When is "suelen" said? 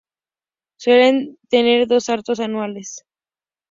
0.79-1.37